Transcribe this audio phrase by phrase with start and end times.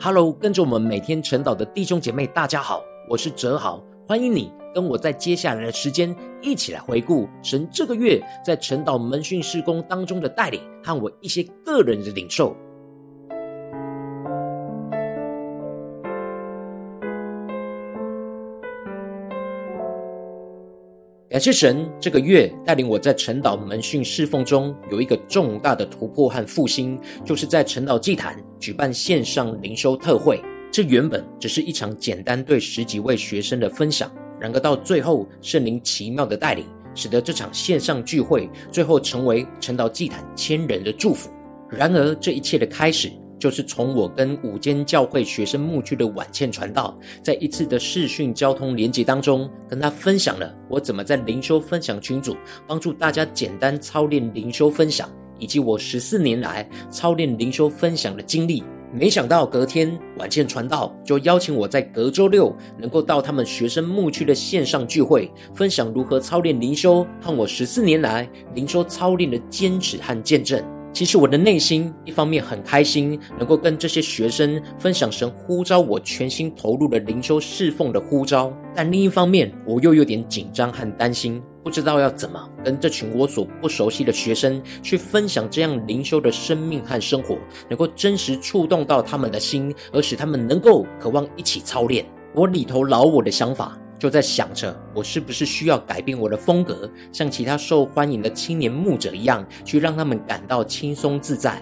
[0.00, 12.56] Hello，跟着我们每天晨祷的弟兄姐妹，大家好，我是哲豪，欢迎你跟我在接下来的时间一起来回顾神这个月在晨祷门训事工当中的带领和我一些个人的领受。
[21.38, 30.42] 感谢神，这个月带领我在晨祷门训侍奉中有一个重大的突破和复兴，就是在晨祷祭坛举办线上灵修特会。
[30.72, 34.10] 这原本只是一场简单对十几位学生的分享，
[34.40, 41.30] 然而到最后，圣灵奇妙的带领，使得这场线上聚会最后成为晨祷祭坛千人的祝福。
[41.70, 43.12] 然而，这一切的开始。
[43.38, 58.64] 就是从我跟五间教会学生牧区的晚倩传道，在一次的视讯交通连结当中，跟他分享了我怎么在灵修分享群组帮助大家简单操练灵修分享，以及我十四年来操练灵修分享的经历。
[58.90, 70.77] 没想到隔天晚倩传道就邀请我在隔周六能够到他们学生牧区的线上聚会，分享如何操练灵修和我十四年来灵修操练的坚持和见证。
[70.92, 92.04] 其实我的内心一方面很开心，能够跟这些学生分享神呼召我全心投入的灵修侍奉的呼召，但另一方面我又有点紧张和担心，不知道要怎么跟这群我所不熟悉的学生去分享这样灵修的生命和生活，能够真实触动到他们的心，而使他们能够渴望一起操练。
[92.34, 93.78] 我里头老我的想法。
[93.98, 101.60] 就在想着，我是不是需要改变我的风格，像其他受欢迎的青年牧者一样，去让他们感到轻松自在。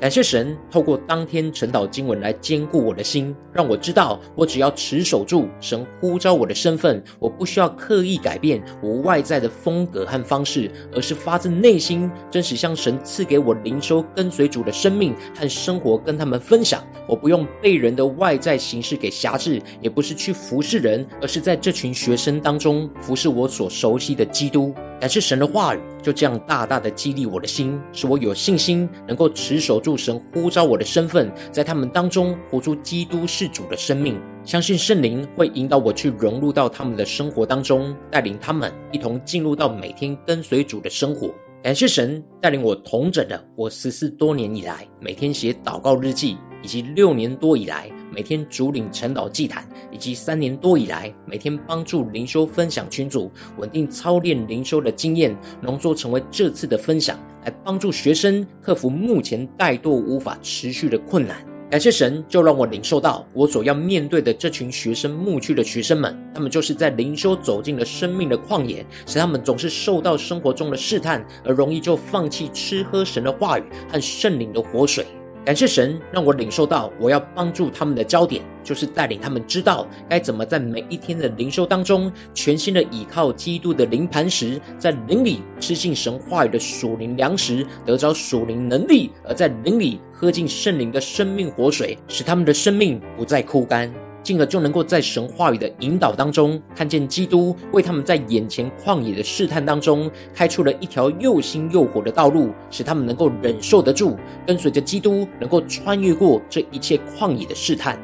[0.00, 16.80] 感谢神透过当天晨祷经文来坚固我的心，让我知道我只要持守住神呼召我的身份，我不需要刻意改变我外在的风格和方式，而是发自内心真实向神赐给我灵修跟随主的生命和生活跟他们分享。
[17.08, 24.72] 我不用被人的外在形式给挟制，也不是去服侍人，而是在这群学生当中服侍我所熟悉的基督。
[25.00, 34.20] 感谢神的话语，就这样大大的激励我的心，使我有信心能够持守住神呼召我的身份，在他们当中活出基督是主的生命。
[34.44, 41.30] 相信圣灵会引导我去融入到他们的生活当中，带领他们一同进入到每天跟随主的生活。
[41.62, 47.88] 感谢神带领我同整的我十四多年以来每天写祷告日记，以及六年多以来。
[48.12, 61.36] 每天主领晨祷祭坛，以及三年多以来每天帮助灵修分享群组稳定操练灵修的经验，浓缩成为这次的分享，来帮助学生克服目前怠惰无法持续的困难。
[61.70, 75.04] 感谢神，就让我领受到我所要面对的这群学生牧区的学生们，他们就是在灵修走进了生命的旷野，使他们总是受到生活中的试探，而容易就放弃吃喝神的话语和圣灵的活水。
[75.48, 93.90] 感谢神让我领受到，我要帮助他们的焦点，就是带领他们知道该怎么在每一天的灵修当中，全新的倚靠基督的灵磐石，在灵里吃进神话语的属灵粮食，得着属灵能力，而在灵里喝进圣灵的生命活水，使他们的生命不再枯干。
[94.28, 107.98] 进而就能够在神话语的引导当中，看见基督为他们在眼前旷野的试探当中，开出了一条又新又火的道路，使他们能够忍受得住，跟随着基督，能够穿越过这一切旷野的试探。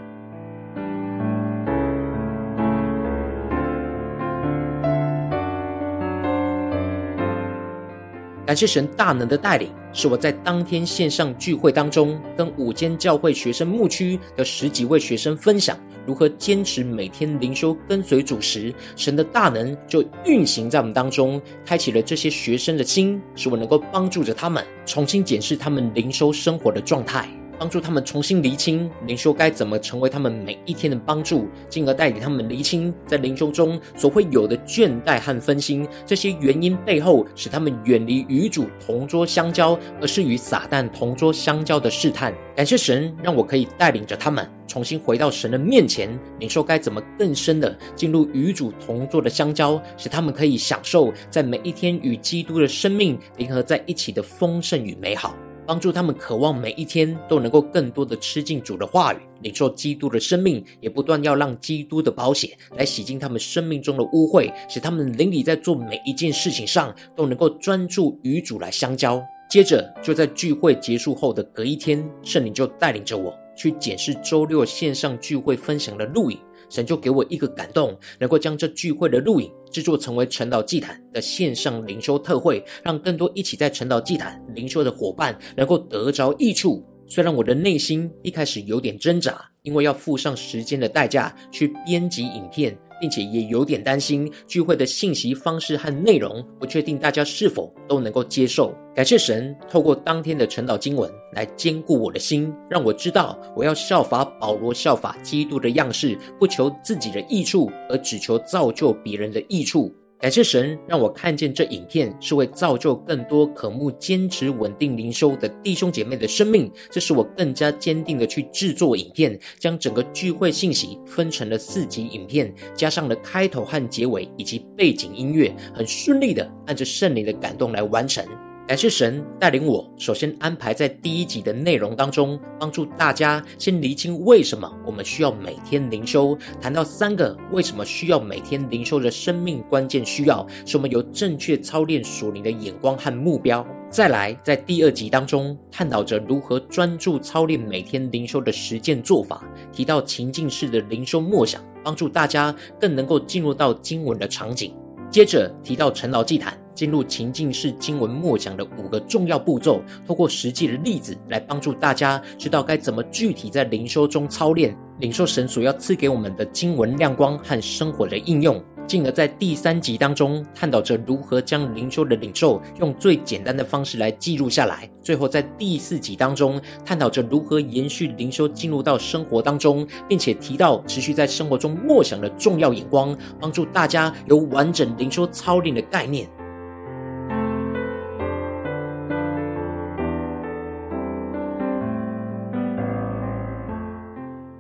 [8.47, 15.79] 感谢神大能的带领，是我在当天线上聚会当中，跟五间教会学生牧区的十几位学生分享。
[16.07, 27.27] 如何坚持每天灵修跟随主时，神的大能就运行在我们当中，开启了这些学生的心，使我能够帮助着他们重新检视他们灵修生活的状态。
[27.59, 42.35] 帮助他们重新厘清灵修该怎么成为他们每一天的帮助，进而带领他们厘清在灵修中所会有的倦怠和分心，这些原因背后使他们远离与主同桌相交，而是与撒旦同桌相交的试探。
[42.57, 46.09] 感谢神，让我可以带领着他们重新回到神的面前，
[46.39, 55.35] 领受该怎么更深的进入与主同桌的相交，使他们可以享受在每一天与基督的生命联合在一起的丰盛与美好。
[55.67, 69.23] 帮助他们渴望每一天都能够更多的吃进主的话语，领受基督的生命，也不断要让基督的宝血来洗净他们生命中的污秽，使他们灵里在做每一件事情上都能够专注与主来相交。
[69.49, 76.39] 接着就在聚会结束后的隔一天，圣灵就带领着我去检视周六线上聚会分享的录影。
[76.75, 86.85] 神就给我一个感动，能够将这聚会的录影制作成为晨祷祭坛的线上灵修特会，让更多一起在晨祷祭坛灵修的伙伴能够得着益处。
[87.07, 98.75] 虽然我的内心一开始有点挣扎，因为要付上时间的代价去编辑影片，并且也有点担心聚会的信息方式和内容，不确定大家是否都能够接受。
[98.95, 109.93] 感谢神透过当天的晨祷经文来坚固我的心，让我知道我要效法保罗效法基督的样式，不求自己的益处，而只求造就别人的益处。
[110.25, 128.27] 感谢神让我看见这影片是为造就更多渴慕坚持稳定灵修的弟兄姐妹的生命，这使我更加坚定的去制作影片，将整个聚会信息分成了四集影片，加上了开头和结尾以及背景音乐，很顺利的按着圣灵的感动来完成。
[128.67, 143.67] 感谢神带领我，首先安排在第一集的内容当中，帮助大家先厘清为什么我们需要每天灵修，谈到三个为什么需要每天灵修的生命关键需要，使我们有正确操练属灵的眼光和目标。
[143.91, 154.75] 再来，在第二集当中，探讨着如何专注操练每天灵修的实践做法，提到情境式的灵修默想，帮助大家更能够进入到经文的场景。
[155.11, 156.59] 接着提到晨祷祭坛。
[156.75, 168.63] 进入情境式经文默想的五个重要步骤，透过实际的例子来帮助大家知道该怎么具体在灵修中操练，领受神所要赐给我们的经文亮光和生活的应用。
[168.87, 174.87] 进而，在第三集当中探讨着如何将灵修的领受用最简单的方式来记录下来。
[175.03, 186.29] 最后，在第四集当中探讨着如何延续灵修进入到生活当中，并且提到持续在生活中默想的重要眼光，帮助大家有完整灵修操练的概念。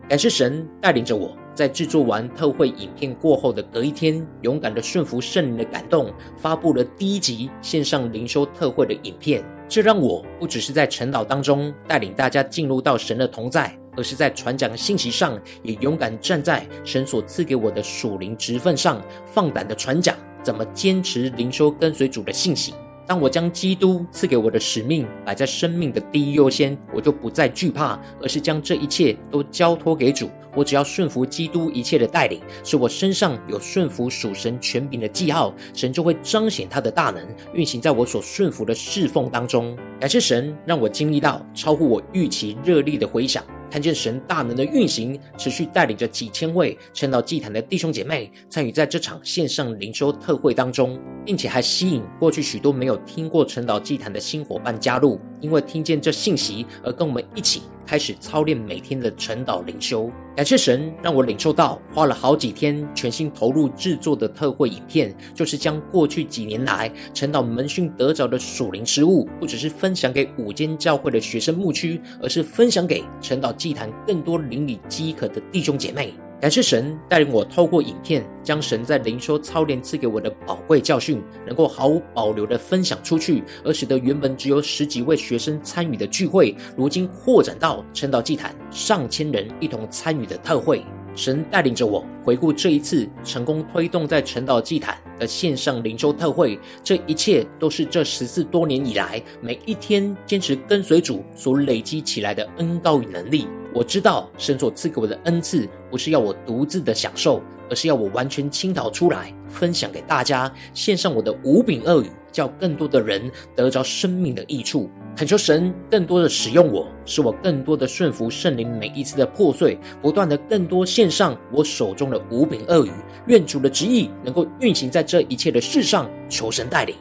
[0.06, 9.42] 感谢神带领着我，在制作完特会影片过后的隔一天，勇敢的顺服圣灵的感动，发布了第一集线上灵修特会的影片。
[9.66, 22.74] 这让我不只是在晨祷当中带领大家进入到神的同在，而是在传讲信息上也勇敢站在神所赐给我的属灵职分上，放胆的传讲怎么坚持灵修跟随主的信息。
[23.06, 30.30] 当我将基督赐给我的使命摆在生命的第一优先，我就不再惧怕，而是将这一切都交托给主。
[30.54, 37.22] 我只要顺服基督一切的带领，使我身上有顺服属神权柄的记号，神就会彰显他的大能，
[37.52, 39.76] 运行在我所顺服的侍奉当中。
[40.00, 43.44] 感谢神，让我经历到超乎我预期热力的回响。
[43.70, 60.10] 看见神大能的运行，持续带领着几千位晨祷祭坛的弟兄姐妹参与在这场线上灵修特会当中，并且还吸引过去许多没有听过晨祷祭坛的新伙伴加入，因为听见这信息而跟我们一起开始操练每天的晨祷灵修。
[60.34, 76.14] 感谢神，让我领受到花了好几天全心投入制作的特会影片，就是将过去几年来晨祷门训得着的属灵食物，不只是分享给五间教会的学生牧区，而是分享给晨祷祭坛更多灵里饥渴的弟兄姐妹。
[76.44, 90.84] 感谢神带领我透过影片，将神在灵修操练赐给我的宝贵教训，能够毫无保留的分享出去，而使得原本只有十几位学生参与的聚会，如今扩展到晨祷祭坛上千人一同参与的特会。
[91.16, 103.48] 神带领着我回顾这一次成功推动在晨祷祭坛的线上灵修特会，这一切都是这十四多年以来每一天坚持跟随主所累积起来的恩膏与能力。
[103.74, 114.88] 我知道神所赐给我的恩赐，不是要我独自的享受，而是要我完全倾倒出来，分享给大家，献上我的五饼二鱼，叫更多的人得着生命的益处。
[115.16, 122.90] 恳求神更多的使用我，使我更多的顺服圣灵每一次的破碎，不断的更多献上我手中的五饼二鱼，
[123.26, 126.94] 愿主的旨意能够运行在这一切的事上，求神带领。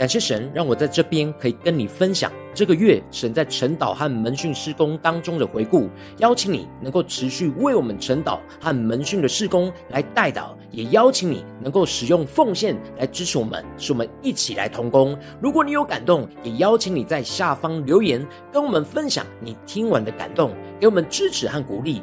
[0.00, 5.90] 感谢神，让我在这边可以跟你分享这个月神在晨祷和门训施工当中的回顾。
[6.20, 15.14] 邀请你能够持续为我们晨祷和门训的施工来代祷，也邀请你能够使用奉献来支持我们，使我们一起来同工。
[15.38, 22.02] 如果你有感动，也邀请你在下方留言跟我们分享你听完的感动，给我们支持和鼓励。